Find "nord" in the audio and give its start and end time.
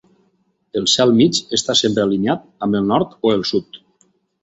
2.95-3.17